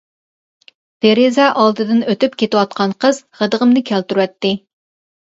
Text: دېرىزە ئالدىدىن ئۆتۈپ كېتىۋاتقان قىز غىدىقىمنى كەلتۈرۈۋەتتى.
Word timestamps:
دېرىزە 1.07 1.51
ئالدىدىن 1.51 2.01
ئۆتۈپ 2.07 2.41
كېتىۋاتقان 2.41 2.99
قىز 3.07 3.23
غىدىقىمنى 3.39 3.89
كەلتۈرۈۋەتتى. 3.95 4.57